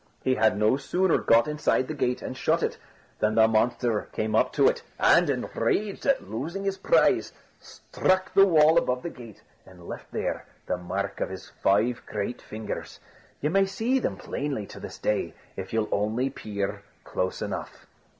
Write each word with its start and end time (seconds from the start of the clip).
He 0.23 0.33
had 0.33 0.57
no 0.57 0.77
sooner 0.77 1.19
got 1.19 1.47
inside 1.47 1.87
the 1.87 1.93
gate, 1.93 2.23
and 2.23 2.35
shut 2.35 2.63
it, 2.63 2.79
than 3.19 3.35
the 3.35 3.43
apparition 3.43 4.07
came 4.11 4.33
up 4.35 4.51
to 4.53 4.67
it; 4.67 4.81
and, 4.99 5.29
enraged 5.29 6.07
at 6.07 6.27
losing 6.27 6.63
his 6.63 6.75
prize, 6.79 7.31
struck 7.59 8.33
the 8.33 8.47
wall 8.47 8.79
above 8.79 9.03
the 9.03 9.11
gate, 9.11 9.43
and 9.63 9.87
left 9.87 10.11
there 10.11 10.47
the 10.65 10.75
mark 10.77 11.21
of 11.21 11.29
his 11.29 11.49
five 11.61 12.01
great 12.07 12.41
fingers. 12.41 12.99
Ye 13.41 13.49
may 13.49 13.67
see 13.67 13.99
them 13.99 14.17
plainly 14.17 14.65
to 14.73 14.79
this 14.79 14.97
day, 14.97 15.35
if 15.55 15.71
ye'll 15.71 15.87
only 15.91 16.31
peer 16.31 16.81
close 17.03 17.43
enough. 17.43 17.85